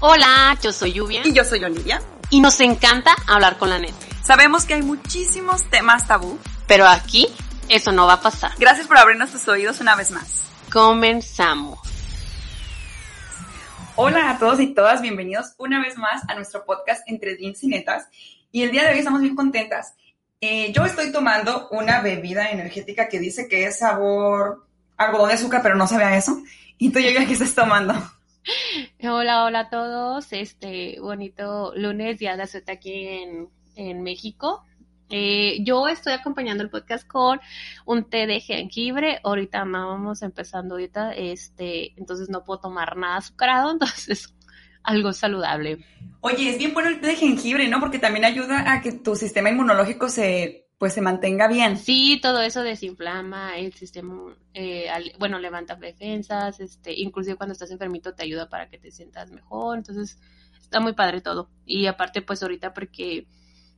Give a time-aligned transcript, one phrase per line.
[0.00, 1.22] Hola, yo soy Lluvia.
[1.24, 2.00] Y yo soy Olivia.
[2.30, 3.96] Y nos encanta hablar con la neta.
[4.22, 6.38] Sabemos que hay muchísimos temas tabú.
[6.66, 7.26] Pero aquí
[7.68, 8.52] eso no va a pasar.
[8.58, 10.44] Gracias por abrirnos tus oídos una vez más.
[10.70, 11.78] Comenzamos.
[13.96, 17.68] Hola a todos y todas, bienvenidos una vez más a nuestro podcast Entre Jeans y
[17.68, 18.06] Netas.
[18.52, 19.94] Y el día de hoy estamos bien contentas.
[20.40, 25.62] Eh, yo estoy tomando una bebida energética que dice que es sabor algodón de azúcar,
[25.62, 26.40] pero no sabe a eso.
[26.80, 27.92] ¿Y tú, Yoga, qué estás tomando?
[29.02, 30.32] Hola, hola a todos.
[30.32, 34.64] Este bonito lunes, día de suerte aquí en, en México.
[35.10, 37.40] Eh, yo estoy acompañando el podcast con
[37.84, 39.18] un té de jengibre.
[39.24, 44.32] Ahorita vamos empezando ahorita, este, entonces no puedo tomar nada azucarado, entonces
[44.84, 45.84] algo saludable.
[46.20, 47.80] Oye, es bien bueno el té de jengibre, ¿no?
[47.80, 51.76] Porque también ayuda a que tu sistema inmunológico se pues se mantenga bien.
[51.76, 58.14] Sí, todo eso desinflama el sistema, eh, bueno, levanta defensas, este, inclusive cuando estás enfermito
[58.14, 60.18] te ayuda para que te sientas mejor, entonces
[60.60, 61.50] está muy padre todo.
[61.66, 63.26] Y aparte, pues ahorita porque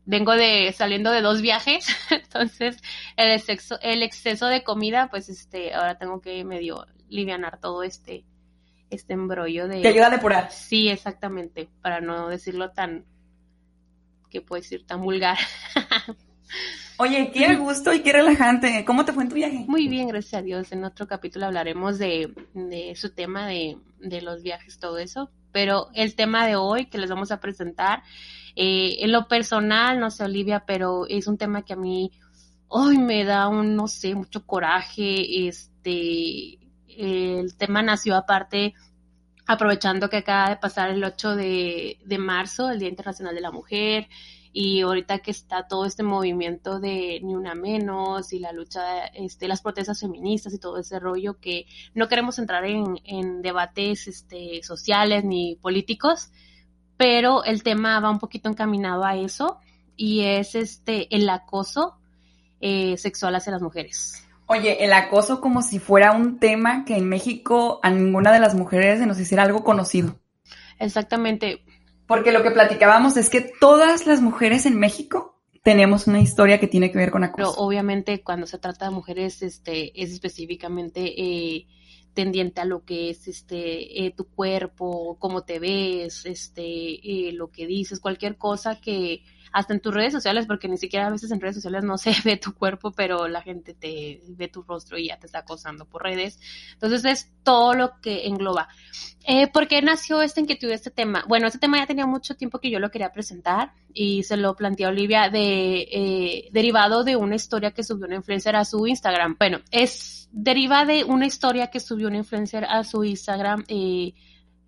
[0.05, 2.77] vengo de saliendo de dos viajes, entonces
[3.17, 8.27] el exceso, el exceso de comida, pues este, ahora tengo que medio livianar todo este,
[8.91, 9.81] este embrollo de.
[9.81, 10.53] Te ayuda a depurar.
[10.53, 13.07] Sí, exactamente, para no decirlo tan,
[14.29, 15.39] que puede decir tan vulgar.
[17.03, 18.85] Oye, qué gusto y qué relajante.
[18.85, 19.65] ¿Cómo te fue en tu viaje?
[19.67, 20.71] Muy bien, gracias a Dios.
[20.71, 25.31] En otro capítulo hablaremos de, de su tema de, de, los viajes, todo eso.
[25.51, 28.03] Pero el tema de hoy que les vamos a presentar,
[28.55, 32.11] eh, en lo personal, no sé, Olivia, pero es un tema que a mí
[32.69, 35.49] hoy me da un, no sé, mucho coraje.
[35.49, 38.75] Este, el tema nació aparte
[39.47, 43.51] aprovechando que acaba de pasar el 8 de, de marzo, el Día Internacional de la
[43.51, 44.07] Mujer
[44.53, 49.47] y ahorita que está todo este movimiento de ni una menos y la lucha, este,
[49.47, 54.63] las protestas feministas y todo ese rollo que no queremos entrar en, en debates este,
[54.63, 56.31] sociales ni políticos,
[56.97, 59.59] pero el tema va un poquito encaminado a eso
[59.97, 61.99] y es este el acoso
[62.61, 64.27] eh, sexual hacia las mujeres.
[64.47, 68.55] Oye, el acoso como si fuera un tema que en México a ninguna de las
[68.57, 70.17] mujeres se nos hiciera algo conocido.
[70.81, 71.63] Exactamente.
[72.11, 76.67] Porque lo que platicábamos es que todas las mujeres en México tenemos una historia que
[76.67, 77.53] tiene que ver con acoso.
[77.53, 81.69] Pero obviamente cuando se trata de mujeres, este, es específicamente eh,
[82.13, 87.53] tendiente a lo que es este eh, tu cuerpo, cómo te ves, este, eh, lo
[87.53, 89.23] que dices, cualquier cosa que
[89.53, 92.15] hasta en tus redes sociales, porque ni siquiera a veces en redes sociales no se
[92.25, 95.85] ve tu cuerpo, pero la gente te ve tu rostro y ya te está acosando
[95.85, 96.39] por redes.
[96.75, 98.69] Entonces es todo lo que engloba.
[99.25, 101.25] Eh, ¿Por qué nació esta inquietud, este tema?
[101.29, 104.57] Bueno, este tema ya tenía mucho tiempo que yo lo quería presentar y se lo
[104.57, 108.87] planteé a Olivia de, eh, derivado de una historia que subió una influencer a su
[108.87, 109.37] Instagram.
[109.39, 113.65] Bueno, es deriva de una historia que subió una influencer a su Instagram.
[113.69, 114.15] Eh,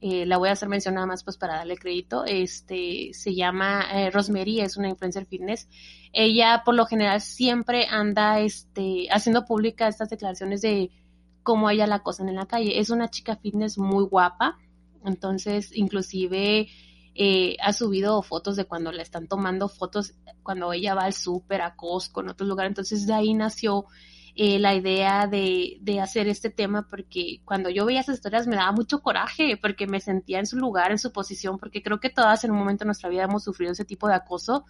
[0.05, 3.87] eh, la voy a hacer mención nada más pues para darle crédito, este, se llama
[3.93, 5.69] eh, Rosemary, es una influencer fitness.
[6.13, 10.91] Ella por lo general siempre anda este, haciendo pública estas declaraciones de
[11.45, 12.81] cómo ella la acosan en la calle.
[12.81, 14.59] Es una chica fitness muy guapa,
[15.05, 16.67] entonces inclusive
[17.15, 21.63] eh, ha subido fotos de cuando le están tomando fotos cuando ella va al súper,
[21.63, 22.71] a Costco, en otros lugares.
[22.71, 23.87] Entonces de ahí nació
[24.35, 28.57] eh, la idea de, de, hacer este tema porque cuando yo veía esas historias me
[28.57, 32.09] daba mucho coraje porque me sentía en su lugar, en su posición, porque creo que
[32.09, 34.65] todas en un momento de nuestra vida hemos sufrido ese tipo de acoso.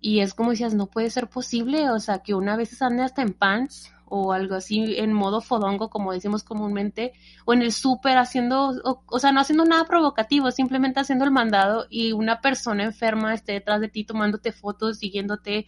[0.00, 3.22] Y es como decías, no puede ser posible, o sea, que una vez ande hasta
[3.22, 7.12] en pants o algo así en modo fodongo, como decimos comúnmente,
[7.44, 11.30] o en el súper haciendo, o, o, sea, no haciendo nada provocativo, simplemente haciendo el
[11.30, 15.66] mandado y una persona enferma esté detrás de ti tomándote fotos, siguiéndote,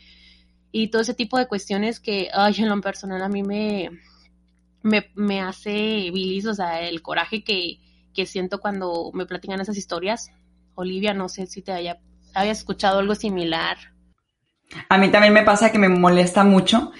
[0.78, 3.88] y todo ese tipo de cuestiones que, ay, en lo personal a mí me,
[4.82, 5.70] me, me hace
[6.12, 7.78] bilis, o sea, el coraje que,
[8.12, 10.30] que, siento cuando me platican esas historias.
[10.74, 11.98] Olivia, no sé si te haya,
[12.34, 13.78] haya escuchado algo similar.
[14.90, 16.92] A mí también me pasa que me molesta mucho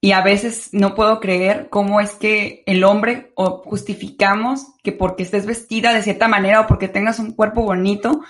[0.00, 5.24] y a veces no puedo creer cómo es que el hombre o justificamos que porque
[5.24, 8.20] estés vestida de cierta manera o porque tengas un cuerpo bonito,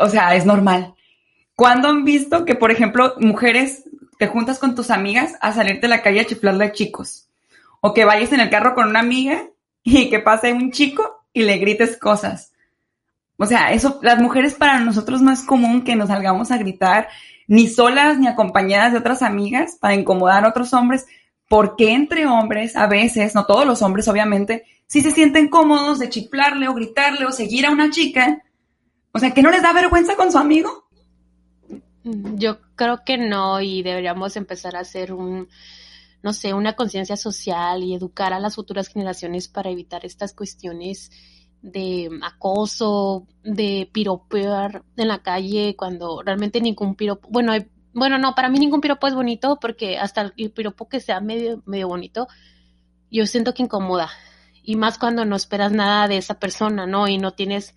[0.00, 0.95] o sea, es normal.
[1.56, 3.84] ¿Cuándo han visto que, por ejemplo, mujeres
[4.18, 7.28] te juntas con tus amigas a salirte a la calle a chiflarle a chicos?
[7.80, 9.42] O que vayas en el carro con una amiga
[9.82, 12.52] y que pase un chico y le grites cosas.
[13.38, 17.08] O sea, eso, las mujeres para nosotros no es común que nos salgamos a gritar
[17.46, 21.06] ni solas ni acompañadas de otras amigas para incomodar a otros hombres,
[21.48, 26.08] porque entre hombres, a veces, no todos los hombres obviamente, si se sienten cómodos de
[26.08, 28.42] chiflarle o gritarle o seguir a una chica,
[29.12, 30.85] o sea, que no les da vergüenza con su amigo.
[32.34, 35.48] Yo creo que no y deberíamos empezar a hacer un,
[36.22, 41.10] no sé, una conciencia social y educar a las futuras generaciones para evitar estas cuestiones
[41.62, 47.52] de acoso, de piropear en la calle cuando realmente ningún piropo, bueno,
[47.92, 51.60] bueno, no, para mí ningún piropo es bonito porque hasta el piropo que sea medio,
[51.66, 52.28] medio bonito,
[53.10, 54.10] yo siento que incomoda.
[54.62, 57.08] Y más cuando no esperas nada de esa persona, ¿no?
[57.08, 57.74] Y no tienes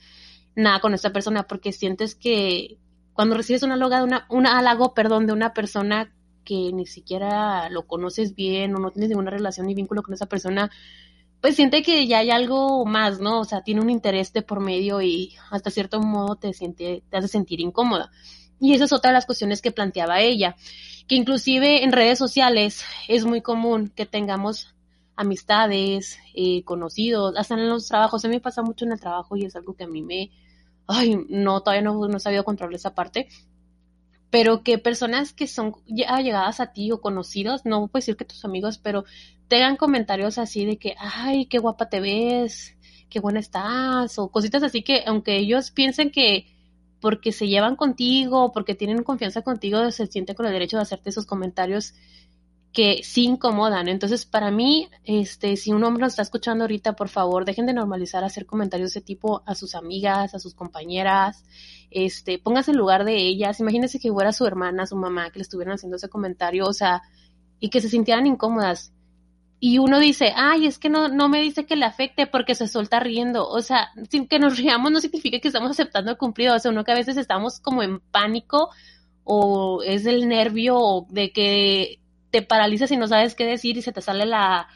[0.56, 2.78] nada con esa persona porque sientes que
[3.19, 6.10] cuando recibes una halago, una, una halago, perdón, de una persona
[6.45, 10.27] que ni siquiera lo conoces bien o no tienes ninguna relación ni vínculo con esa
[10.27, 10.71] persona,
[11.42, 13.42] pues siente que ya hay algo más, ¿no?
[13.42, 17.18] O sea, tiene un interés de por medio y hasta cierto modo te, siente, te
[17.18, 18.10] hace sentir incómoda.
[18.57, 20.56] Y esa es otra de las cuestiones que planteaba ella,
[21.06, 24.74] que inclusive en redes sociales es muy común que tengamos
[25.18, 28.24] amistades, eh, conocidos, hasta en los trabajos.
[28.24, 30.31] A mí me pasa mucho en el trabajo y es algo que a mí me,
[30.89, 33.30] ay, no, todavía no, no he sabido controlar esa parte,
[34.30, 38.25] pero que personas que son ya llegadas a ti o conocidos, no puedo decir que
[38.25, 39.06] tus amigos, pero
[39.47, 42.75] tengan comentarios así de que, ay, qué guapa te ves,
[43.09, 46.47] qué buena estás, o cositas así que aunque ellos piensen que
[47.01, 51.09] porque se llevan contigo, porque tienen confianza contigo, se sienten con el derecho de hacerte
[51.12, 51.94] esos comentarios
[52.74, 53.88] que sí incomodan.
[53.88, 57.74] Entonces, para mí, este, si un hombre lo está escuchando ahorita, por favor, dejen de
[57.74, 61.44] normalizar hacer comentarios de ese tipo a sus amigas, a sus compañeras,
[61.89, 65.44] este, póngase en lugar de ellas, imagínense que fuera su hermana, su mamá, que le
[65.44, 67.01] estuvieran haciendo ese comentario, o sea,
[67.60, 68.94] y que se sintieran incómodas.
[69.62, 72.68] Y uno dice, ay, es que no, no me dice que le afecte porque se
[72.68, 73.45] suelta riendo.
[73.50, 76.56] O sea, sin que nos riamos no significa que estamos aceptando el cumplido.
[76.56, 78.69] O sea, uno que a veces estamos como en pánico
[79.25, 81.99] o es el nervio de que
[82.31, 84.68] te paralizas y no sabes qué decir y se te sale la,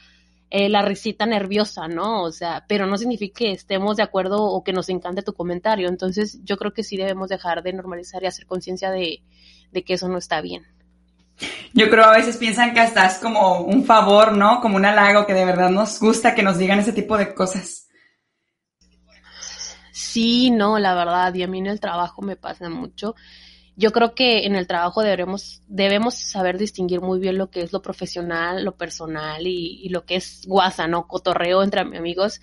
[0.49, 2.23] eh, la risita nerviosa, ¿no?
[2.23, 5.87] O sea, pero no significa que estemos de acuerdo o que nos encante tu comentario.
[5.87, 9.23] Entonces, yo creo que sí debemos dejar de normalizar y hacer conciencia de,
[9.71, 10.63] de que eso no está bien.
[11.73, 14.61] Yo creo a veces piensan que hasta es como un favor, ¿no?
[14.61, 17.87] Como un halago que de verdad nos gusta que nos digan ese tipo de cosas.
[19.91, 23.15] Sí, no, la verdad, y a mí en el trabajo me pasa mucho
[23.75, 27.73] yo creo que en el trabajo debemos, debemos saber distinguir muy bien lo que es
[27.73, 31.07] lo profesional, lo personal y, lo que es guasa, ¿no?
[31.07, 32.39] Cotorreo entre amigos.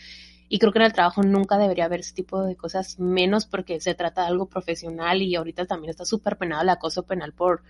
[0.49, 3.81] Y creo que en el trabajo nunca debería haber ese tipo de cosas, menos porque
[3.81, 7.63] se trata de algo profesional y ahorita también está súper penado el acoso penal por,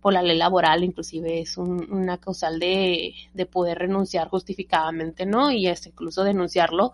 [0.00, 5.52] por la ley laboral, inclusive es una causal de, de poder renunciar justificadamente, ¿no?
[5.52, 6.92] Y es incluso denunciarlo.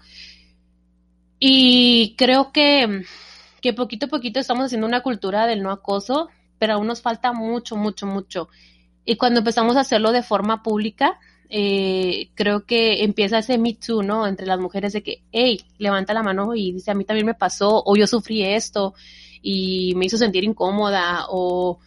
[1.39, 3.05] Y creo que
[3.61, 6.29] que poquito a poquito estamos haciendo una cultura del no acoso,
[6.59, 8.49] pero aún nos falta mucho, mucho, mucho.
[9.05, 11.19] Y cuando empezamos a hacerlo de forma pública,
[11.49, 14.27] eh, creo que empieza ese Me Too, ¿no?
[14.27, 17.35] Entre las mujeres de que, hey, levanta la mano y dice, a mí también me
[17.35, 18.95] pasó, o yo sufrí esto
[19.43, 21.79] y me hizo sentir incómoda, o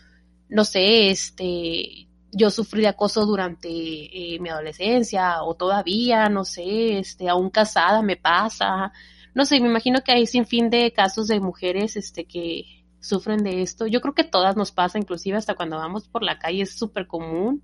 [0.49, 6.99] no sé, este, yo sufrí de acoso durante eh, mi adolescencia, o todavía, no sé,
[6.99, 8.91] este, aún casada me pasa,
[9.33, 13.43] no sé, me imagino que hay sin fin de casos de mujeres este, que sufren
[13.43, 13.87] de esto.
[13.87, 17.07] Yo creo que todas nos pasa, inclusive hasta cuando vamos por la calle es súper
[17.07, 17.63] común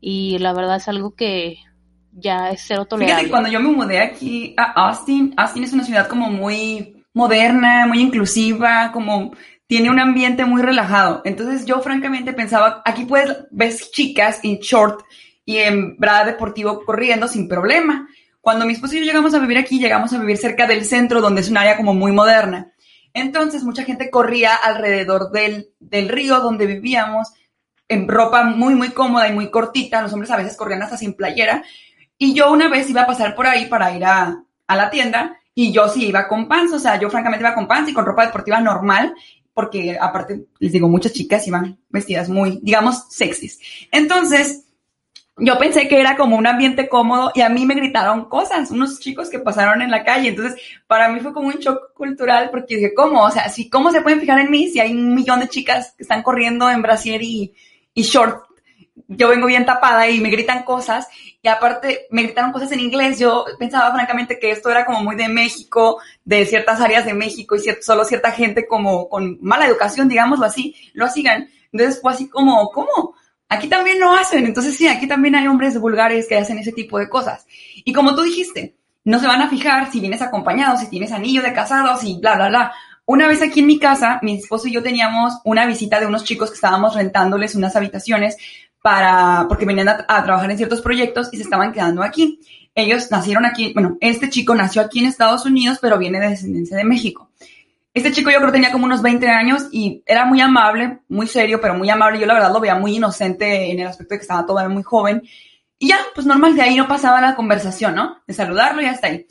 [0.00, 1.58] y la verdad es algo que
[2.12, 3.14] ya es cero tolerable.
[3.14, 7.86] Fíjate, cuando yo me mudé aquí a Austin, Austin es una ciudad como muy moderna,
[7.86, 9.32] muy inclusiva, como
[9.66, 11.22] tiene un ambiente muy relajado.
[11.24, 15.02] Entonces yo francamente pensaba, aquí puedes, ves chicas en short
[15.44, 18.06] y en bra deportivo corriendo sin problema.
[18.42, 21.20] Cuando mi esposo y yo llegamos a vivir aquí, llegamos a vivir cerca del centro,
[21.20, 22.72] donde es un área como muy moderna.
[23.14, 27.32] Entonces, mucha gente corría alrededor del, del río donde vivíamos,
[27.88, 30.02] en ropa muy, muy cómoda y muy cortita.
[30.02, 31.62] Los hombres a veces corrían hasta sin playera.
[32.18, 35.38] Y yo una vez iba a pasar por ahí para ir a, a la tienda
[35.54, 38.06] y yo sí iba con pants, o sea, yo francamente iba con pants y con
[38.06, 39.14] ropa deportiva normal,
[39.54, 43.60] porque aparte, les digo, muchas chicas iban vestidas muy, digamos, sexys.
[43.90, 44.64] Entonces,
[45.38, 49.00] yo pensé que era como un ambiente cómodo y a mí me gritaron cosas, unos
[49.00, 50.28] chicos que pasaron en la calle.
[50.28, 53.24] Entonces, para mí fue como un shock cultural porque dije, ¿cómo?
[53.24, 56.02] O sea, ¿cómo se pueden fijar en mí si hay un millón de chicas que
[56.02, 57.54] están corriendo en brasier y,
[57.94, 58.44] y short?
[59.08, 61.08] Yo vengo bien tapada y me gritan cosas
[61.40, 63.18] y aparte me gritaron cosas en inglés.
[63.18, 67.56] Yo pensaba francamente que esto era como muy de México, de ciertas áreas de México
[67.56, 71.48] y solo cierta gente como con mala educación, digámoslo así, lo hacían.
[71.72, 73.16] Entonces fue así como, ¿cómo?
[73.52, 76.98] Aquí también lo hacen, entonces sí, aquí también hay hombres vulgares que hacen ese tipo
[76.98, 77.46] de cosas.
[77.84, 81.42] Y como tú dijiste, no se van a fijar si vienes acompañado, si tienes anillo
[81.42, 82.72] de casado, si bla, bla, bla.
[83.04, 86.24] Una vez aquí en mi casa, mi esposo y yo teníamos una visita de unos
[86.24, 88.38] chicos que estábamos rentándoles unas habitaciones
[88.80, 92.40] para, porque venían a, a trabajar en ciertos proyectos y se estaban quedando aquí.
[92.74, 96.74] Ellos nacieron aquí, bueno, este chico nació aquí en Estados Unidos, pero viene de descendencia
[96.74, 97.28] de México.
[97.94, 101.60] Este chico yo creo tenía como unos 20 años y era muy amable, muy serio,
[101.60, 102.18] pero muy amable.
[102.18, 104.82] Yo la verdad lo veía muy inocente en el aspecto de que estaba todavía muy
[104.82, 105.22] joven.
[105.78, 108.22] Y ya, pues normal, de ahí no pasaba la conversación, ¿no?
[108.26, 109.26] De saludarlo y hasta ahí.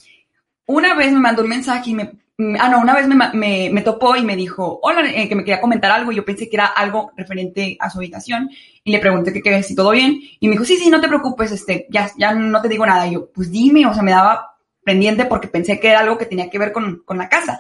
[0.68, 2.12] Una vez me mandó un mensaje y me,
[2.60, 5.60] ah, no, una vez me, me, topó y me dijo, hola, eh, que me quería
[5.60, 6.12] comentar algo.
[6.12, 8.50] Yo pensé que era algo referente a su habitación
[8.84, 10.20] y le pregunté que, que si todo bien.
[10.40, 13.08] Y me dijo, sí, sí, no te preocupes, este, ya, ya no te digo nada.
[13.08, 16.26] Y yo, pues dime, o sea, me daba pendiente porque pensé que era algo que
[16.26, 17.60] tenía que ver con, con la casa.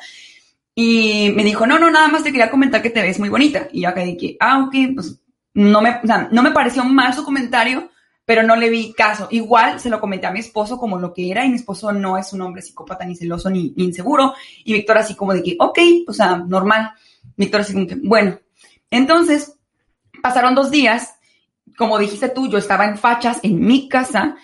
[0.83, 3.67] Y me dijo, no, no, nada más te quería comentar que te ves muy bonita.
[3.71, 5.21] Y yo acá dije, ah, ok, pues
[5.53, 7.91] no me, no me pareció mal su comentario,
[8.25, 9.27] pero no le vi caso.
[9.29, 12.17] Igual se lo comenté a mi esposo como lo que era y mi esposo no
[12.17, 14.33] es un hombre psicópata ni celoso ni, inseguro.
[14.65, 16.93] Y Víctor así como de ok, o sea, normal.
[17.37, 18.39] Víctor así como que, bueno.
[18.89, 19.53] Entonces,
[20.23, 21.13] pasaron dos días.
[21.77, 24.35] Como dijiste tú, yo estaba en fachas en mi casa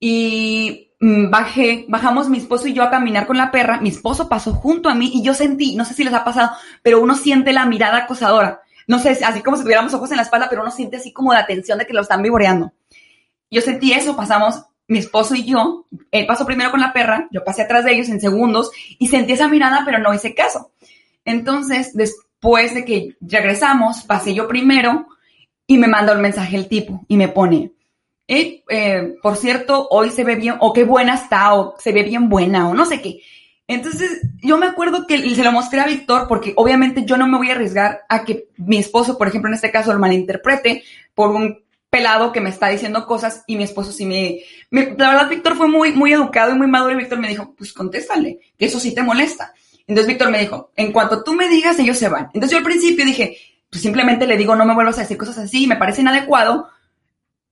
[0.00, 4.54] y bajé, bajamos mi esposo y yo a caminar con la perra, mi esposo pasó
[4.54, 7.52] junto a mí y yo sentí, no sé si les ha pasado, pero uno siente
[7.52, 8.62] la mirada acosadora.
[8.86, 11.32] No sé, así como si tuviéramos ojos en la espalda, pero uno siente así como
[11.32, 12.72] la tensión de que lo están vivoreando.
[13.50, 17.42] Yo sentí eso, pasamos mi esposo y yo, él pasó primero con la perra, yo
[17.44, 20.70] pasé atrás de ellos en segundos y sentí esa mirada, pero no hice caso.
[21.24, 25.08] Entonces, después de que regresamos, pasé yo primero
[25.66, 27.72] y me mandó el mensaje el tipo y me pone,
[28.28, 32.02] eh, eh, por cierto, hoy se ve bien, o qué buena está, o se ve
[32.02, 33.20] bien buena, o no sé qué.
[33.68, 37.36] Entonces, yo me acuerdo que se lo mostré a Víctor porque obviamente yo no me
[37.36, 41.30] voy a arriesgar a que mi esposo, por ejemplo, en este caso, lo malinterprete por
[41.30, 44.40] un pelado que me está diciendo cosas y mi esposo sí me,
[44.70, 47.72] la verdad, Víctor fue muy, muy educado y muy maduro y Víctor me dijo, pues
[47.72, 49.52] contéstale, que eso sí te molesta.
[49.86, 52.26] Entonces Víctor me dijo, en cuanto tú me digas, ellos se van.
[52.34, 53.38] Entonces yo al principio dije,
[53.70, 56.68] pues simplemente le digo, no me vuelvas a decir cosas así, me parece inadecuado,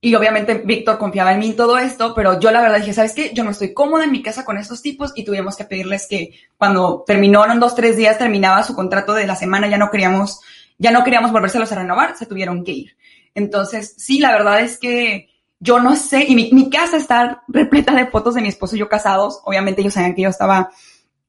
[0.05, 3.15] y obviamente Víctor confiaba en mí en todo esto, pero yo la verdad dije, ¿sabes
[3.15, 3.31] qué?
[3.33, 6.35] Yo no estoy cómoda en mi casa con estos tipos y tuvimos que pedirles que
[6.59, 10.41] cuando terminó, en dos, tres días, terminaba su contrato de la semana, ya no queríamos,
[10.77, 12.97] ya no queríamos volvérselos a renovar, se tuvieron que ir.
[13.35, 18.09] Entonces, sí, la verdad es que yo no sé, y mi, casa está repleta de
[18.09, 19.41] fotos de mi esposo y yo casados.
[19.47, 20.71] Obviamente ellos sabían que yo estaba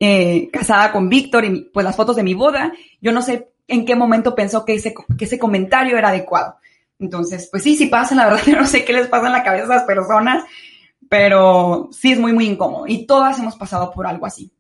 [0.02, 2.74] eh, casada con Víctor y pues las fotos de mi boda.
[3.00, 6.58] Yo no sé en qué momento pensó que ese, que ese comentario era adecuado.
[7.00, 9.44] Entonces, pues sí, sí pasa, la verdad, yo no sé qué les pasa en la
[9.44, 10.44] cabeza a esas personas,
[11.10, 14.52] pero sí es muy, muy incómodo y todas hemos pasado por algo así.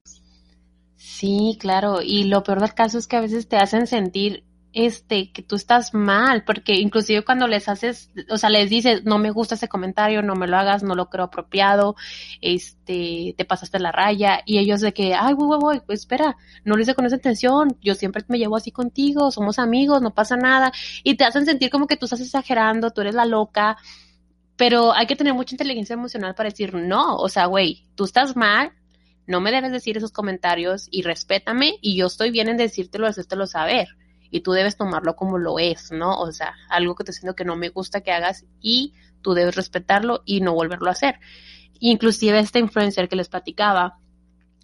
[0.96, 4.44] Sí, claro, y lo peor del caso es que a veces te hacen sentir
[4.75, 9.17] este, que tú estás mal, porque inclusive cuando les haces, o sea, les dices, no
[9.17, 11.96] me gusta ese comentario, no me lo hagas, no lo creo apropiado,
[12.41, 16.75] este, te pasaste la raya, y ellos de que, ay, voy, voy, pues espera, no
[16.75, 20.36] lo hice con esa intención, yo siempre me llevo así contigo, somos amigos, no pasa
[20.36, 20.74] nada,
[21.05, 23.77] y te hacen sentir como que tú estás exagerando, tú eres la loca,
[24.58, 28.36] pero hay que tener mucha inteligencia emocional para decir, no, o sea, güey, tú estás
[28.36, 28.74] mal,
[29.25, 33.48] no me debes decir esos comentarios y respétame, y yo estoy bien en decírtelo, hacértelo
[33.48, 33.88] saber
[34.36, 36.20] y tú debes tomarlo como lo es, ¿no?
[36.20, 39.56] O sea, algo que te siento que no me gusta que hagas y tú debes
[39.56, 41.22] respetarlo y no volverlo a hacer.
[41.80, 43.98] Inclusive este influencer que les platicaba,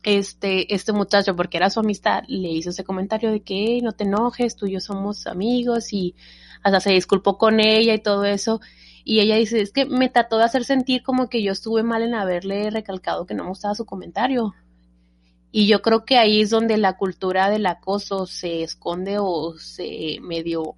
[0.03, 4.03] este, este muchacho, porque era su amistad, le hizo ese comentario de que no te
[4.03, 6.15] enojes, tú y yo somos amigos y
[6.63, 8.59] hasta se disculpó con ella y todo eso.
[9.05, 12.03] Y ella dice, es que me trató de hacer sentir como que yo estuve mal
[12.03, 14.53] en haberle recalcado que no me gustaba su comentario.
[15.51, 20.17] Y yo creo que ahí es donde la cultura del acoso se esconde o se
[20.21, 20.75] medio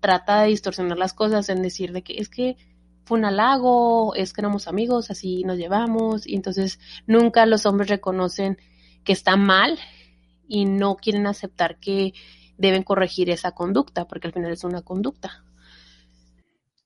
[0.00, 2.56] trata de distorsionar las cosas en decir de que es que
[3.04, 7.88] fue un halago, es que éramos amigos, así nos llevamos, y entonces nunca los hombres
[7.88, 8.58] reconocen
[9.04, 9.78] que está mal
[10.48, 12.12] y no quieren aceptar que
[12.56, 15.44] deben corregir esa conducta, porque al final es una conducta.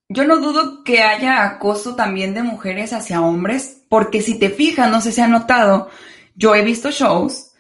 [0.09, 4.90] Yo no dudo que haya acoso también de mujeres hacia hombres, porque si te fijas,
[4.90, 5.88] no sé si ha notado,
[6.34, 7.52] yo he visto shows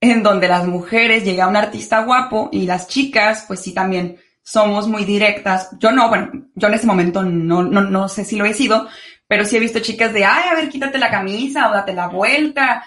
[0.00, 4.88] en donde las mujeres llega un artista guapo y las chicas, pues sí, también somos
[4.88, 5.70] muy directas.
[5.78, 8.88] Yo no, bueno, yo en ese momento no, no, no sé si lo he sido,
[9.28, 12.08] pero sí he visto chicas de, ay, a ver, quítate la camisa o date la
[12.08, 12.84] vuelta.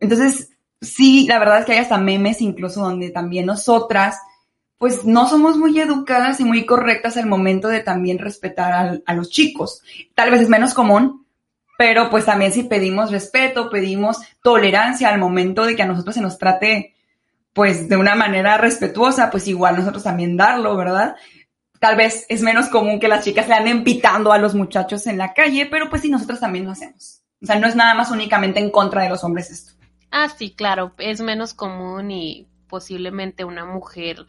[0.00, 0.50] Entonces,
[0.80, 4.18] sí, la verdad es que hay hasta memes incluso donde también nosotras,
[4.76, 9.14] pues no somos muy educadas y muy correctas al momento de también respetar a, a
[9.14, 9.82] los chicos.
[10.14, 11.25] Tal vez es menos común,
[11.76, 16.20] pero pues también si pedimos respeto, pedimos tolerancia al momento de que a nosotros se
[16.20, 16.94] nos trate
[17.52, 21.16] pues de una manera respetuosa, pues igual nosotros también darlo, ¿verdad?
[21.80, 25.16] Tal vez es menos común que las chicas le anden pitando a los muchachos en
[25.18, 27.22] la calle, pero pues sí, nosotros también lo hacemos.
[27.42, 29.72] O sea, no es nada más únicamente en contra de los hombres esto.
[30.10, 34.26] Ah, sí, claro, es menos común y posiblemente una mujer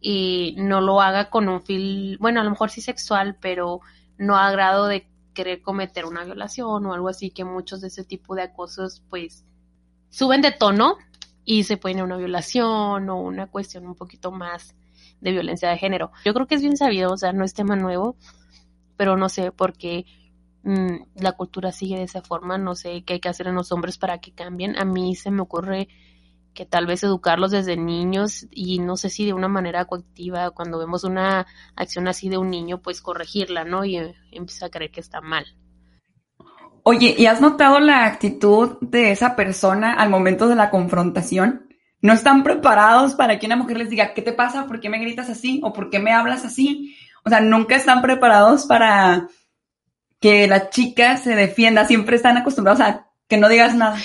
[0.00, 3.80] y no lo haga con un fil, bueno, a lo mejor sí sexual, pero
[4.18, 8.04] no a grado de querer cometer una violación o algo así, que muchos de ese
[8.04, 9.44] tipo de acosos pues
[10.08, 10.96] suben de tono
[11.44, 14.74] y se a una violación o una cuestión un poquito más
[15.20, 16.12] de violencia de género.
[16.24, 18.16] Yo creo que es bien sabido, o sea, no es tema nuevo,
[18.96, 20.06] pero no sé por qué
[20.62, 23.72] mm, la cultura sigue de esa forma, no sé qué hay que hacer en los
[23.72, 24.78] hombres para que cambien.
[24.78, 25.88] A mí se me ocurre
[26.54, 30.78] que tal vez educarlos desde niños y no sé si de una manera coactiva, cuando
[30.78, 31.46] vemos una
[31.76, 33.84] acción así de un niño, pues corregirla, ¿no?
[33.84, 35.44] Y eh, empieza a creer que está mal.
[36.84, 41.66] Oye, ¿y has notado la actitud de esa persona al momento de la confrontación?
[42.00, 44.66] No están preparados para que una mujer les diga, ¿qué te pasa?
[44.66, 45.60] ¿Por qué me gritas así?
[45.64, 46.94] ¿O por qué me hablas así?
[47.24, 49.28] O sea, nunca están preparados para
[50.20, 51.86] que la chica se defienda.
[51.86, 53.96] Siempre están acostumbrados a que no digas nada.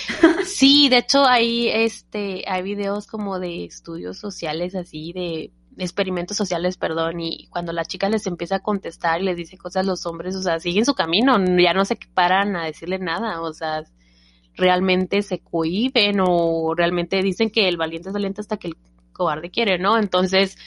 [0.60, 6.75] Sí, de hecho hay este hay videos como de estudios sociales así de experimentos sociales,
[6.75, 10.36] perdón, y cuando la chica les empieza a contestar y les dice cosas los hombres,
[10.36, 13.86] o sea, siguen su camino, ya no se paran a decirle nada, o sea,
[14.54, 18.75] realmente se cohiben o realmente dicen que el valiente es valiente hasta que el
[19.13, 19.98] cobarde quiere, ¿no?
[19.98, 20.58] Entonces,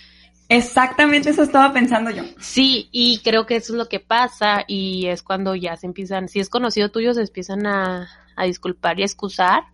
[0.49, 2.25] Exactamente eso estaba pensando yo.
[2.39, 6.29] Sí, y creo que eso es lo que pasa y es cuando ya se empiezan,
[6.29, 9.65] si es conocido tuyo, se empiezan a, a disculpar y a excusar,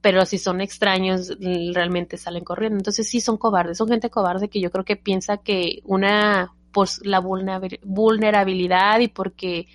[0.00, 1.36] pero si son extraños,
[1.72, 2.78] realmente salen corriendo.
[2.78, 6.88] Entonces sí son cobardes, son gente cobarde que yo creo que piensa que una, por
[7.06, 9.66] la vulnerabilidad y porque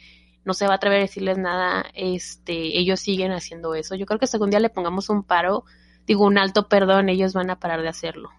[0.46, 3.96] no se va a atrever a decirles nada, este, ellos siguen haciendo eso.
[3.96, 5.64] Yo creo que si algún día le pongamos un paro,
[6.06, 8.30] digo un alto perdón, ellos van a parar de hacerlo.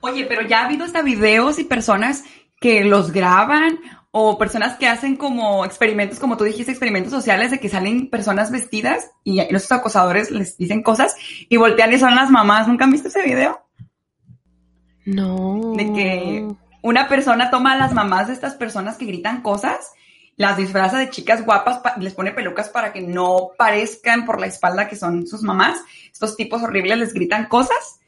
[0.00, 2.24] Oye, pero ya ha habido hasta videos y personas
[2.60, 3.78] que los graban
[4.14, 8.50] o personas que hacen como experimentos, como tú dijiste, experimentos sociales de que salen personas
[8.50, 11.16] vestidas y los acosadores les dicen cosas
[11.48, 12.68] y voltean y son las mamás.
[12.68, 13.64] ¿Nunca han visto ese video?
[15.06, 15.72] No.
[15.76, 16.46] De que
[16.82, 19.92] una persona toma a las mamás de estas personas que gritan cosas,
[20.36, 24.88] las disfraza de chicas guapas, les pone pelucas para que no parezcan por la espalda
[24.88, 25.80] que son sus mamás.
[26.12, 28.00] Estos tipos horribles les gritan cosas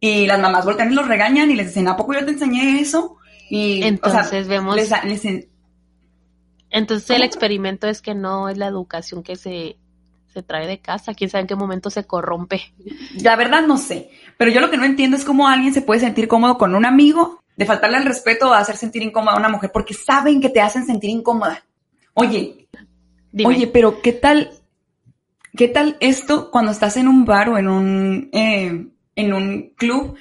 [0.00, 2.80] y las mamás voltean y los regañan y les dicen, ¿a poco yo te enseñé
[2.80, 3.17] eso?
[3.50, 4.76] Y, entonces vemos.
[6.70, 9.76] entonces el experimento es que no es la educación que se,
[10.32, 11.14] se trae de casa.
[11.14, 12.72] Quién sabe en qué momento se corrompe.
[13.22, 14.10] La verdad no sé.
[14.36, 16.84] Pero yo lo que no entiendo es cómo alguien se puede sentir cómodo con un
[16.84, 20.48] amigo, de faltarle el respeto o hacer sentir incómoda a una mujer, porque saben que
[20.48, 21.64] te hacen sentir incómoda.
[22.14, 22.68] Oye,
[23.44, 24.52] oye, pero ¿qué tal?
[25.56, 30.16] ¿Qué tal esto cuando estás en un bar o en un, eh, en un club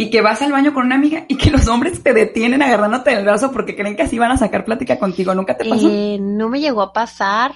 [0.00, 3.14] y que vas al baño con una amiga y que los hombres te detienen agarrándote
[3.14, 5.34] del brazo porque creen que así van a sacar plática contigo.
[5.34, 5.90] ¿Nunca te pasó?
[5.90, 7.52] Eh, no me llegó a pasar.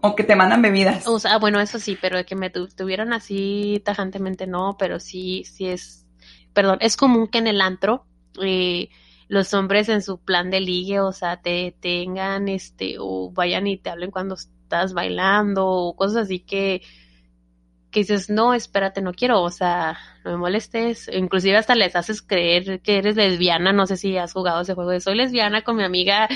[0.00, 1.08] O que te mandan bebidas.
[1.08, 5.66] O sea, bueno, eso sí, pero que me tuvieran así tajantemente no, pero sí, sí
[5.66, 6.06] es,
[6.52, 8.06] perdón, es común que en el antro
[8.40, 8.88] eh,
[9.26, 13.76] los hombres en su plan de ligue, o sea, te tengan, este, o vayan y
[13.76, 16.82] te hablen cuando estás bailando, o cosas así que
[17.92, 22.22] que dices, no, espérate, no quiero, o sea, no me molestes, inclusive hasta les haces
[22.22, 25.76] creer que eres lesbiana, no sé si has jugado ese juego de soy lesbiana con
[25.76, 26.28] mi amiga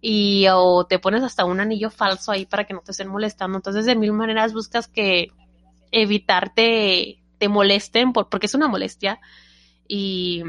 [0.00, 3.58] y o te pones hasta un anillo falso ahí para que no te estén molestando,
[3.58, 5.30] entonces de mil maneras buscas que
[5.92, 9.20] evitarte te molesten por, porque es una molestia.
[9.88, 10.42] Y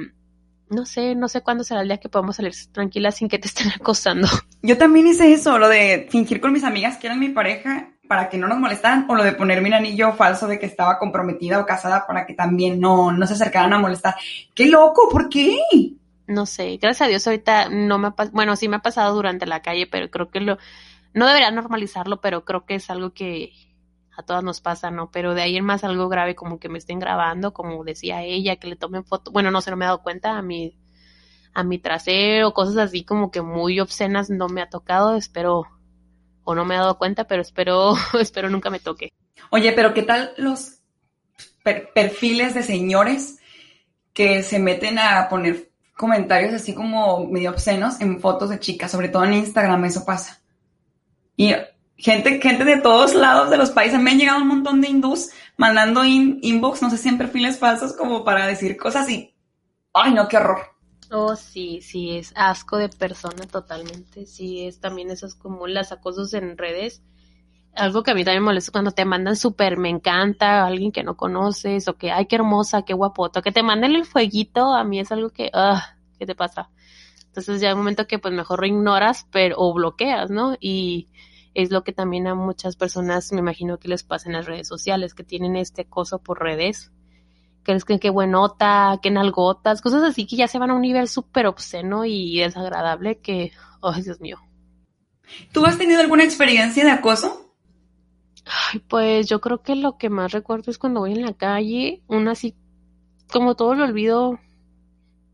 [0.70, 3.48] no sé, no sé cuándo será el día que podamos salir tranquilas sin que te
[3.48, 4.28] estén acosando.
[4.62, 8.30] Yo también hice eso, lo de fingir con mis amigas que eran mi pareja para
[8.30, 11.60] que no nos molestaran, o lo de ponerme un anillo falso de que estaba comprometida
[11.60, 14.16] o casada para que también no, no se acercaran a molestar.
[14.56, 15.10] ¡Qué loco!
[15.10, 15.58] ¿Por qué?
[16.28, 19.46] No sé, gracias a Dios ahorita no me ha bueno, sí me ha pasado durante
[19.46, 20.58] la calle, pero creo que lo,
[21.14, 23.54] no debería normalizarlo, pero creo que es algo que
[24.18, 25.10] a todas nos pasa, ¿no?
[25.12, 28.58] Pero de ahí en más algo grave como que me estén grabando, como decía ella,
[28.58, 30.76] que le tomen foto, bueno, no sé, no me he dado cuenta a mi,
[31.54, 35.68] a mi trasero, cosas así como que muy obscenas no me ha tocado, espero
[36.48, 39.12] o no me he dado cuenta, pero espero, espero nunca me toque.
[39.50, 40.80] Oye, pero ¿qué tal los
[41.94, 43.40] perfiles de señores
[44.14, 49.10] que se meten a poner comentarios así como medio obscenos en fotos de chicas, sobre
[49.10, 50.40] todo en Instagram, eso pasa.
[51.36, 51.54] Y
[51.98, 55.32] gente, gente de todos lados de los países, me han llegado un montón de hindús
[55.58, 59.36] mandando inbox, no sé si en perfiles falsos como para decir cosas y,
[59.92, 60.77] ay no, qué horror.
[61.10, 64.26] Oh, sí, sí, es asco de persona totalmente.
[64.26, 67.02] Sí, es también esos como las acosos en redes.
[67.76, 71.04] Algo que a mí también me molesta cuando te mandan súper, me encanta, alguien que
[71.04, 74.84] no conoces, o que, ay, qué hermosa, qué guapoto, que te manden el fueguito, a
[74.84, 76.72] mí es algo que, ah, ¿qué te pasa?
[77.28, 80.56] Entonces ya hay un momento que pues mejor ignoras pero, o bloqueas, ¿no?
[80.60, 81.08] Y
[81.54, 84.68] es lo que también a muchas personas me imagino que les pasa en las redes
[84.68, 86.92] sociales, que tienen este acoso por redes,
[87.68, 90.82] que les creen que buenota, que nalgotas, cosas así que ya se van a un
[90.82, 93.52] nivel súper obsceno y desagradable que,
[93.82, 94.40] oh Dios mío.
[95.52, 97.52] ¿Tú has tenido alguna experiencia de acoso?
[98.72, 102.02] Ay, pues yo creo que lo que más recuerdo es cuando voy en la calle,
[102.08, 102.56] una así,
[103.30, 104.40] como todo lo olvido,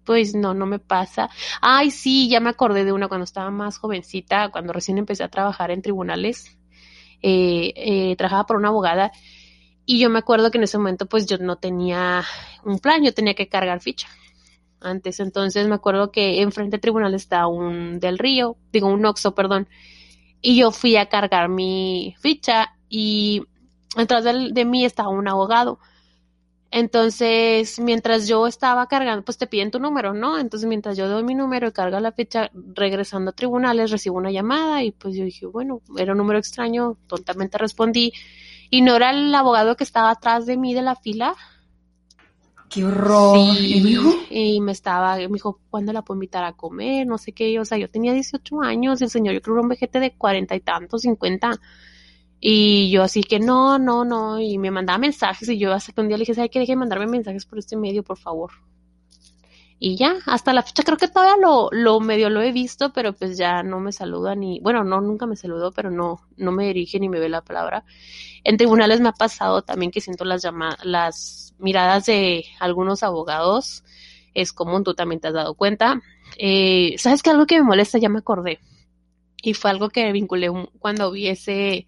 [0.03, 1.29] pues no, no me pasa.
[1.61, 5.29] Ay, sí, ya me acordé de una cuando estaba más jovencita, cuando recién empecé a
[5.29, 6.57] trabajar en tribunales.
[7.21, 9.11] Eh, eh, trabajaba por una abogada
[9.85, 12.23] y yo me acuerdo que en ese momento pues yo no tenía
[12.63, 14.07] un plan, yo tenía que cargar ficha.
[14.79, 19.33] Antes, entonces me acuerdo que enfrente del tribunal está un del río, digo un oxo,
[19.33, 19.67] perdón,
[20.41, 23.43] y yo fui a cargar mi ficha y
[23.95, 25.79] detrás de, de mí estaba un abogado.
[26.75, 30.39] Entonces, mientras yo estaba cargando, pues te piden tu número, ¿no?
[30.39, 34.31] Entonces, mientras yo doy mi número y carga la fecha, regresando a tribunales, recibo una
[34.31, 38.11] llamada y pues yo dije, bueno, era un número extraño, tontamente respondí.
[38.69, 41.35] Y no era el abogado que estaba atrás de mí de la fila.
[42.69, 43.37] ¡Qué horror!
[43.37, 44.11] ¿Y, me dijo?
[44.29, 47.05] y me estaba, me dijo, ¿cuándo la puedo invitar a comer?
[47.05, 47.59] No sé qué.
[47.59, 50.15] O sea, yo tenía 18 años, el señor, yo creo que era un vejete de
[50.15, 51.59] cuarenta y tantos, cincuenta.
[52.39, 56.01] Y yo así que no, no, no, y me mandaba mensajes y yo hasta que
[56.01, 56.59] un día le dije, ¿sabes qué?
[56.59, 58.51] Deje de mandarme mensajes por este medio, por favor.
[59.85, 63.11] Y ya, hasta la fecha creo que todavía lo, lo medio lo he visto, pero
[63.11, 66.67] pues ya no me saluda ni, bueno, no, nunca me saludó, pero no, no me
[66.67, 67.83] dirige ni me ve la palabra.
[68.45, 73.83] En tribunales me ha pasado también que siento las llamadas, las miradas de algunos abogados,
[74.33, 76.01] es común, tú también te has dado cuenta.
[76.37, 77.31] Eh, ¿Sabes qué?
[77.31, 78.61] Algo que me molesta, ya me acordé.
[79.41, 81.87] Y fue algo que vinculé cuando vi ese,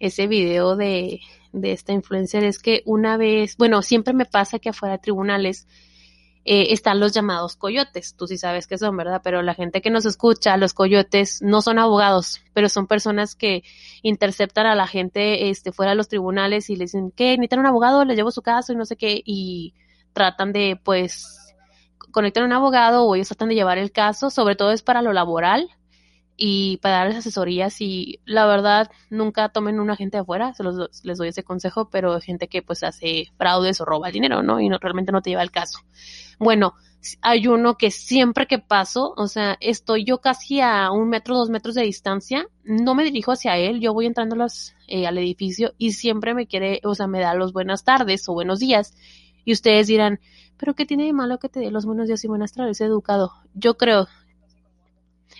[0.00, 1.20] ese video de,
[1.52, 5.68] de esta influencer es que una vez, bueno, siempre me pasa que afuera de tribunales
[6.48, 8.14] eh, están los llamados coyotes.
[8.16, 9.20] Tú sí sabes que son, ¿verdad?
[9.24, 13.64] Pero la gente que nos escucha, los coyotes no son abogados, pero son personas que
[14.02, 17.66] interceptan a la gente este, fuera de los tribunales y le dicen que necesitan un
[17.66, 19.74] abogado, les llevo su caso y no sé qué, y
[20.12, 21.52] tratan de, pues,
[22.12, 25.02] conectar a un abogado o ellos tratan de llevar el caso, sobre todo es para
[25.02, 25.68] lo laboral
[26.36, 31.04] y para darles asesorías y la verdad nunca tomen un agente de afuera, se los,
[31.04, 34.60] les doy ese consejo, pero gente que pues hace fraudes o roba el dinero, ¿no?
[34.60, 35.80] Y no, realmente no te lleva el caso.
[36.38, 36.74] Bueno,
[37.22, 41.48] hay uno que siempre que paso, o sea, estoy yo casi a un metro, dos
[41.48, 44.36] metros de distancia, no me dirijo hacia él, yo voy entrando
[44.88, 48.34] eh, al edificio y siempre me quiere, o sea, me da los buenas tardes o
[48.34, 48.94] buenos días.
[49.44, 50.18] Y ustedes dirán,
[50.56, 53.32] pero ¿qué tiene de malo que te dé los buenos días y buenas tardes, educado?
[53.54, 54.08] Yo creo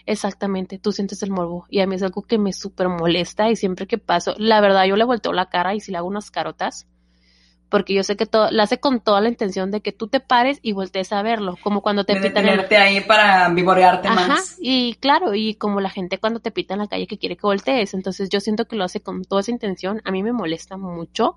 [0.04, 3.56] Exactamente, tú sientes el morbo y a mí es algo que me súper molesta y
[3.56, 6.30] siempre que paso, la verdad yo le volteo la cara y si le hago unas
[6.30, 6.87] carotas,
[7.68, 10.20] porque yo sé que todo, la hace con toda la intención de que tú te
[10.20, 14.56] pares y voltees a verlo, como cuando te pitan tenerte ahí para vivorearte Ajá, más.
[14.61, 17.42] y claro, y como la gente cuando te pita en la calle que quiere que
[17.42, 20.76] voltees, entonces yo siento que lo hace con toda esa intención, a mí me molesta
[20.76, 21.37] mucho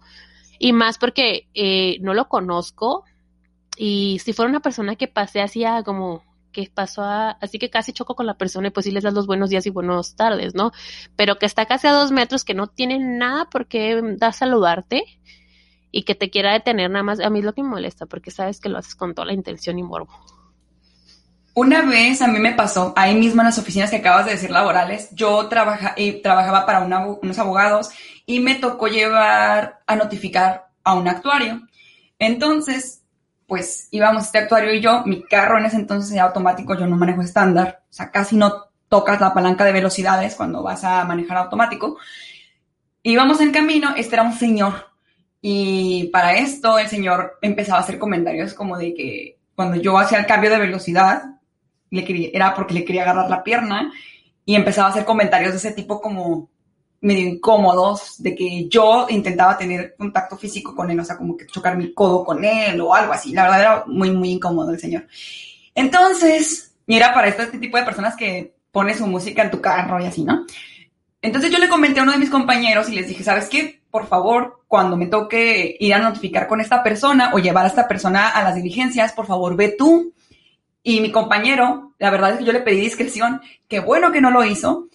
[0.60, 3.06] y más porque eh, no lo conozco
[3.78, 6.22] y si fuera una persona que pase así a como
[6.68, 9.28] pasó a, así que casi choco con la persona y pues sí les das los
[9.28, 10.72] buenos días y buenas tardes, ¿no?
[11.16, 15.04] Pero que está casi a dos metros, que no tiene nada por qué da saludarte
[15.92, 18.32] y que te quiera detener nada más, a mí es lo que me molesta, porque
[18.32, 20.14] sabes que lo haces con toda la intención y morbo.
[21.56, 24.52] Una vez a mí me pasó, ahí mismo en las oficinas que acabas de decir
[24.52, 25.50] laborales, yo
[25.98, 27.90] y trabajaba para unos abogados
[28.26, 31.62] y me tocó llevar a notificar a un actuario.
[32.20, 32.99] Entonces,
[33.50, 36.96] pues íbamos este actuario y yo, mi carro en ese entonces era automático, yo no
[36.96, 41.38] manejo estándar, o sea, casi no tocas la palanca de velocidades cuando vas a manejar
[41.38, 41.98] automático.
[43.04, 44.88] Íbamos en camino, este era un señor,
[45.42, 50.20] y para esto el señor empezaba a hacer comentarios como de que cuando yo hacía
[50.20, 51.24] el cambio de velocidad,
[51.92, 53.92] era porque le quería agarrar la pierna,
[54.46, 56.50] y empezaba a hacer comentarios de ese tipo como,
[57.02, 61.48] medio incómodos de que yo intentaba tener contacto físico con él, o sea, como que
[61.48, 63.32] chocar mi codo con él o algo así.
[63.34, 65.08] La verdad era muy, muy incómodo el señor.
[65.76, 70.06] Entonces, mira, para este tipo de personas que pone su música en tu carro y
[70.06, 70.46] así, ¿no?
[71.22, 73.82] Entonces yo le comenté a uno de mis compañeros y les dije, ¿sabes qué?
[73.92, 77.88] Por favor, cuando me toque ir a notificar con esta persona o llevar a esta
[77.88, 80.14] persona a las diligencias, por favor, ve tú.
[80.82, 84.32] Y mi compañero, la verdad es que yo le pedí discreción, qué bueno que no
[84.32, 84.88] lo hizo,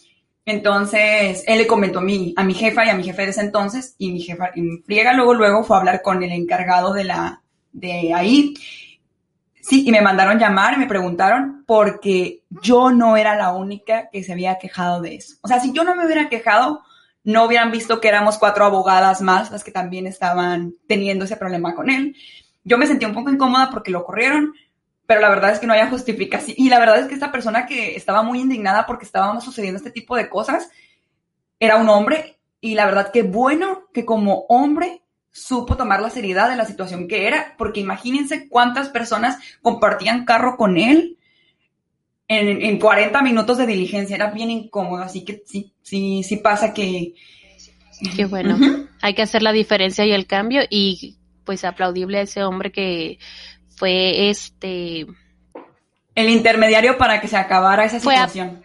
[0.47, 3.41] entonces, él le comentó a mi, a mi jefa y a mi jefe de ese
[3.41, 7.05] entonces, y mi jefa, y friega luego, luego fue a hablar con el encargado de
[7.05, 8.55] la, de ahí.
[9.61, 14.23] Sí, y me mandaron llamar y me preguntaron porque yo no era la única que
[14.23, 15.37] se había quejado de eso.
[15.41, 16.83] O sea, si yo no me hubiera quejado,
[17.25, 21.75] no hubieran visto que éramos cuatro abogadas más las que también estaban teniendo ese problema
[21.75, 22.15] con él.
[22.63, 24.53] Yo me sentí un poco incómoda porque lo corrieron,
[25.07, 26.57] pero la verdad es que no haya justificación.
[26.59, 29.91] Y la verdad es que esta persona que estaba muy indignada porque estaban sucediendo este
[29.91, 30.71] tipo de cosas,
[31.59, 32.39] era un hombre.
[32.61, 37.09] Y la verdad que bueno que como hombre supo tomar la seriedad de la situación
[37.09, 41.19] que era, porque imagínense cuántas personas compartían carro con él
[42.29, 46.73] en, en 40 minutos de diligencia, era bien incómodo, así que sí, sí, sí pasa
[46.73, 47.15] que...
[48.17, 48.57] Qué bueno,
[49.03, 53.19] hay que hacer la diferencia y el cambio y pues aplaudible a ese hombre que
[53.77, 55.07] fue este...
[56.15, 58.63] El intermediario para que se acabara esa situación.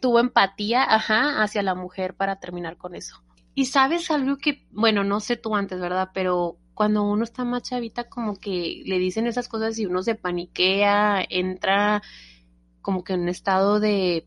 [0.00, 3.22] tuvo empatía, ajá, hacia la mujer para terminar con eso.
[3.54, 6.10] Y sabes algo que, bueno, no sé tú antes, ¿verdad?
[6.12, 10.14] Pero cuando uno está más chavita, como que le dicen esas cosas y uno se
[10.16, 12.02] paniquea, entra
[12.80, 14.26] como que en un estado de,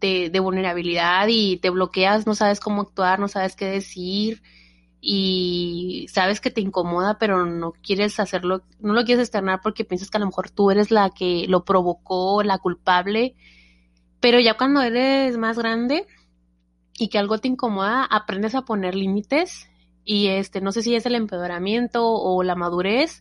[0.00, 4.42] de, de vulnerabilidad y te bloqueas, no sabes cómo actuar, no sabes qué decir
[5.00, 10.10] y sabes que te incomoda, pero no quieres hacerlo, no lo quieres externar porque piensas
[10.10, 13.34] que a lo mejor tú eres la que lo provocó, la culpable,
[14.20, 16.06] pero ya cuando eres más grande
[16.98, 19.68] y que algo te incomoda, aprendes a poner límites
[20.04, 23.20] y este, no sé si es el empeoramiento o la madurez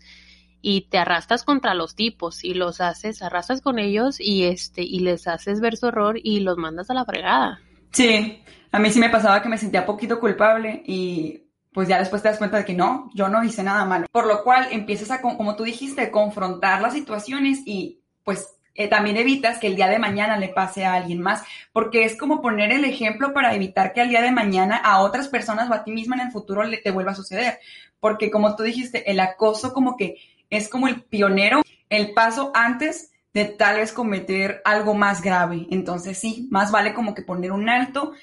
[0.61, 4.99] y te arrastras contra los tipos y los haces, arrastras con ellos y este, y
[4.99, 7.59] les haces ver su error y los mandas a la fregada.
[7.91, 11.46] Sí, a mí sí me pasaba que me sentía poquito culpable y
[11.77, 14.07] pues ya después te das cuenta de que no, yo no hice nada malo.
[14.11, 19.15] Por lo cual empiezas a, como tú dijiste, confrontar las situaciones y pues eh, también
[19.15, 22.71] evitas que el día de mañana le pase a alguien más, porque es como poner
[22.71, 25.91] el ejemplo para evitar que al día de mañana a otras personas o a ti
[25.91, 27.59] misma en el futuro le te vuelva a suceder.
[27.99, 30.15] Porque como tú dijiste, el acoso como que
[30.49, 31.61] es como el pionero,
[31.91, 35.67] el paso antes de tal vez cometer algo más grave.
[35.69, 38.13] Entonces sí, más vale como que poner un alto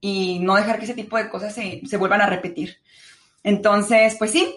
[0.00, 2.78] y no dejar que ese tipo de cosas se, se vuelvan a repetir.
[3.42, 4.54] Entonces, pues sí.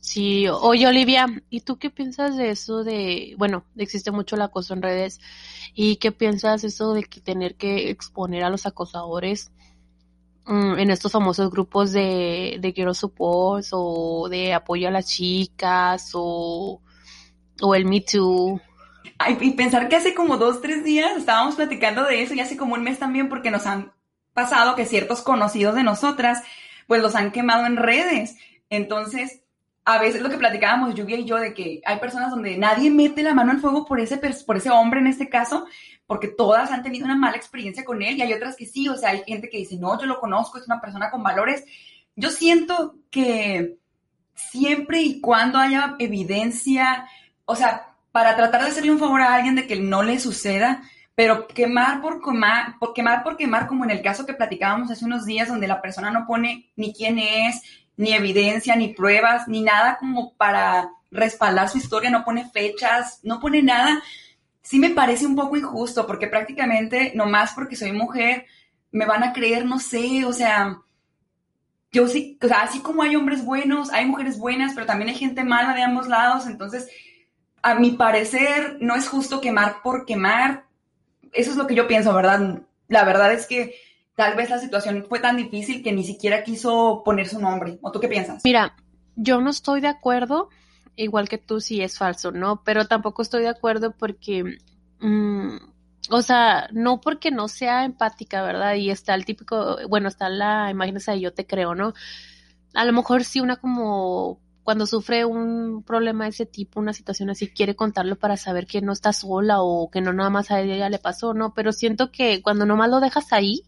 [0.00, 4.74] Sí, oye Olivia, ¿y tú qué piensas de eso de, bueno, existe mucho el acoso
[4.74, 5.18] en redes,
[5.74, 9.50] ¿y qué piensas eso de que tener que exponer a los acosadores
[10.44, 16.10] mm, en estos famosos grupos de, de Quiero Support o de apoyo a las chicas
[16.12, 16.82] o,
[17.62, 18.60] o el Me Too?
[19.40, 22.74] y pensar que hace como dos, tres días estábamos platicando de eso y hace como
[22.74, 23.92] un mes también porque nos han
[24.32, 26.42] pasado que ciertos conocidos de nosotras,
[26.86, 28.36] pues los han quemado en redes.
[28.70, 29.42] Entonces,
[29.84, 33.22] a veces lo que platicábamos Lluvia y yo de que hay personas donde nadie mete
[33.22, 35.66] la mano al fuego por ese, por ese hombre en este caso,
[36.06, 38.96] porque todas han tenido una mala experiencia con él y hay otras que sí, o
[38.96, 41.64] sea, hay gente que dice, no, yo lo conozco, es una persona con valores.
[42.16, 43.76] Yo siento que
[44.34, 47.06] siempre y cuando haya evidencia,
[47.44, 50.82] o sea, para tratar de hacerle un favor a alguien de que no le suceda,
[51.14, 55.04] pero quemar por quemar, por quemar por quemar, como en el caso que platicábamos hace
[55.04, 57.62] unos días, donde la persona no pone ni quién es,
[57.96, 63.38] ni evidencia, ni pruebas, ni nada como para respaldar su historia, no pone fechas, no
[63.38, 64.02] pone nada,
[64.62, 68.46] sí me parece un poco injusto, porque prácticamente, nomás porque soy mujer,
[68.90, 70.80] me van a creer, no sé, o sea,
[71.92, 75.16] yo sí, o sea, así como hay hombres buenos, hay mujeres buenas, pero también hay
[75.16, 76.88] gente mala de ambos lados, entonces,
[77.62, 80.63] a mi parecer, no es justo quemar por quemar,
[81.34, 82.62] eso es lo que yo pienso, ¿verdad?
[82.88, 83.74] La verdad es que
[84.16, 87.78] tal vez la situación fue tan difícil que ni siquiera quiso poner su nombre.
[87.82, 88.42] ¿O tú qué piensas?
[88.44, 88.76] Mira,
[89.16, 90.48] yo no estoy de acuerdo,
[90.96, 92.62] igual que tú si es falso, ¿no?
[92.64, 94.58] Pero tampoco estoy de acuerdo porque,
[95.00, 95.56] mm,
[96.10, 98.74] o sea, no porque no sea empática, ¿verdad?
[98.74, 101.94] Y está el típico, bueno, está la imagen esa de yo te creo, ¿no?
[102.74, 107.30] A lo mejor sí una como cuando sufre un problema de ese tipo, una situación
[107.30, 110.60] así, quiere contarlo para saber que no está sola o que no nada más a
[110.60, 111.52] ella le pasó, ¿no?
[111.54, 113.62] Pero siento que cuando nomás lo dejas ahí,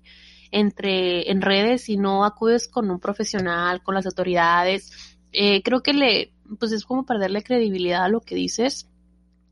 [0.51, 4.91] entre, en redes y no acudes con un profesional, con las autoridades,
[5.33, 8.89] eh, creo que le, pues es como perderle credibilidad a lo que dices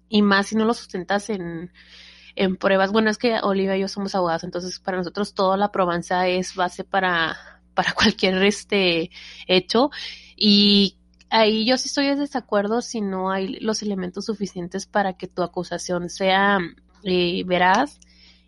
[0.09, 1.73] y más si no lo sustentas en,
[2.37, 2.91] en pruebas.
[2.91, 6.55] Bueno, es que Olivia y yo somos abogados, entonces para nosotros toda la probanza es
[6.55, 7.37] base para,
[7.75, 9.11] para cualquier este
[9.47, 9.91] hecho
[10.37, 10.97] y
[11.35, 15.43] ahí yo sí estoy en desacuerdo si no hay los elementos suficientes para que tu
[15.43, 16.59] acusación sea
[17.03, 17.99] eh, veraz.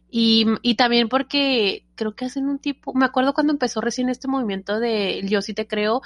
[0.08, 4.28] Y, y, también porque creo que hacen un tipo, me acuerdo cuando empezó recién este
[4.28, 6.00] movimiento de Yo sí te creo,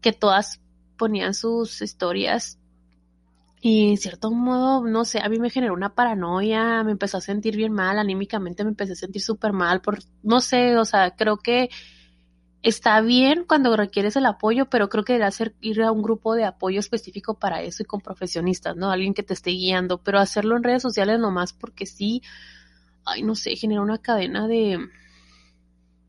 [0.00, 0.60] que todas
[0.96, 2.58] ponían sus historias
[3.60, 7.20] y en cierto modo, no sé, a mí me generó una paranoia, me empezó a
[7.20, 11.12] sentir bien mal, anímicamente me empecé a sentir súper mal, por, no sé, o sea,
[11.14, 11.70] creo que
[12.62, 16.34] está bien cuando requieres el apoyo, pero creo que debería ser ir a un grupo
[16.34, 18.90] de apoyo específico para eso y con profesionistas, ¿no?
[18.90, 22.22] Alguien que te esté guiando, pero hacerlo en redes sociales nomás porque sí,
[23.04, 24.78] ay, no sé, genera una cadena de,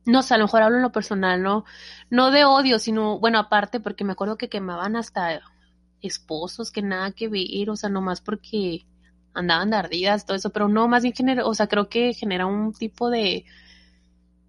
[0.05, 1.65] no sé, a lo mejor hablo en lo personal, ¿no?
[2.09, 5.41] No de odio, sino, bueno, aparte porque me acuerdo que quemaban hasta
[6.01, 8.85] esposos que nada que ver, o sea, nomás porque
[9.33, 12.45] andaban de ardidas, todo eso, pero no, más bien genera, o sea, creo que genera
[12.45, 13.45] un tipo de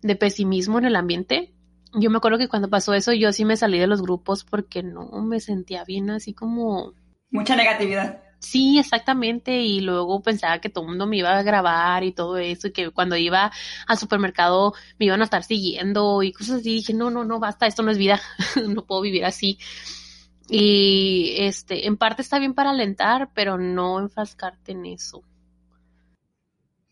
[0.05, 1.54] de pesimismo en el ambiente.
[1.95, 4.83] Yo me acuerdo que cuando pasó eso yo sí me salí de los grupos porque
[4.83, 6.93] no me sentía bien así como...
[7.31, 8.21] Mucha negatividad.
[8.45, 9.63] Sí, exactamente.
[9.63, 12.73] Y luego pensaba que todo el mundo me iba a grabar y todo eso, y
[12.73, 13.51] que cuando iba
[13.87, 16.75] al supermercado me iban a estar siguiendo y cosas así.
[16.75, 18.21] dije, no, no, no, basta, esto no es vida,
[18.69, 19.59] no puedo vivir así.
[20.49, 25.23] Y este, en parte está bien para alentar, pero no enfrascarte en eso.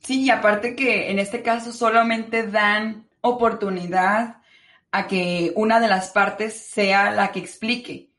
[0.00, 4.41] Sí, y aparte que en este caso solamente dan oportunidad
[4.92, 8.10] a que una de las partes sea la que explique.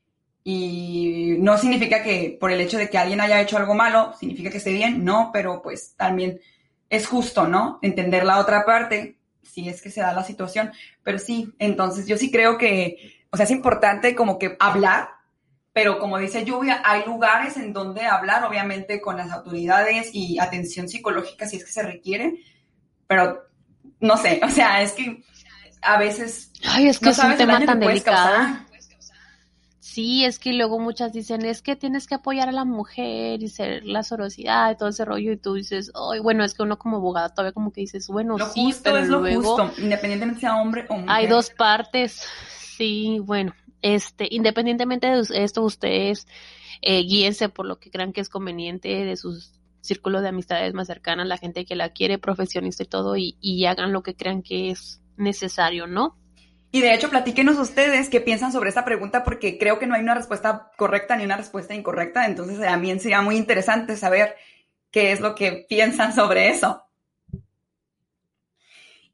[0.44, 4.50] Y no significa que por el hecho de que alguien haya hecho algo malo, significa
[4.50, 6.42] que esté bien, no, pero pues también
[6.90, 7.80] es justo, ¿no?
[7.82, 10.72] Entender la otra parte, si es que se da la situación.
[11.04, 15.10] Pero sí, entonces yo sí creo que, o sea, es importante como que hablar,
[15.74, 20.90] pero como dice Lluvia, hay lugares en donde hablar, obviamente con las autoridades y atención
[20.90, 22.36] psicológica si es que se requiere,
[23.08, 23.44] pero
[24.00, 25.24] no sé, o sea, es que
[25.84, 26.52] a veces...
[26.66, 28.58] Ay, es que es un tema tan delicado.
[29.80, 33.48] Sí, es que luego muchas dicen, es que tienes que apoyar a la mujer y
[33.48, 36.80] ser la sorosidad y todo ese rollo, y tú dices, ay, bueno, es que uno
[36.80, 40.88] como abogada todavía como que dices, bueno, sí, pero es lo justo, independientemente sea hombre
[40.90, 41.12] o mujer.
[41.12, 42.26] Hay dos partes,
[42.76, 46.26] sí, bueno, este, independientemente de esto, ustedes
[46.82, 50.88] eh, guíense por lo que crean que es conveniente de sus círculos de amistades más
[50.88, 54.42] cercanas, la gente que la quiere, profesionista y todo, y, y hagan lo que crean
[54.42, 56.18] que es necesario, ¿no?
[56.72, 60.02] Y de hecho, platíquenos ustedes qué piensan sobre esta pregunta, porque creo que no hay
[60.02, 62.26] una respuesta correcta ni una respuesta incorrecta.
[62.26, 64.36] Entonces, también sería muy interesante saber
[64.90, 66.84] qué es lo que piensan sobre eso.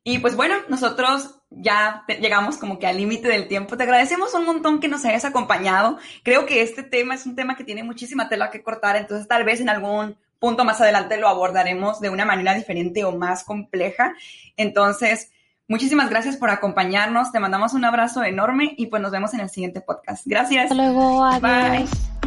[0.04, 3.78] Y pues bueno, nosotros ya llegamos como que al límite del tiempo.
[3.78, 5.98] Te agradecemos un montón que nos hayas acompañado.
[6.24, 9.44] Creo que este tema es un tema que tiene muchísima tela que cortar, entonces tal
[9.44, 14.16] vez en algún punto más adelante lo abordaremos de una manera diferente o más compleja.
[14.56, 15.32] Entonces,
[15.70, 17.32] Muchísimas gracias por acompañarnos.
[17.32, 20.26] Te mandamos un abrazo enorme y pues nos vemos en el siguiente podcast.
[20.26, 20.64] Gracias.
[20.64, 21.24] Hasta luego.
[21.24, 21.42] Adiós.
[21.42, 22.19] Bye.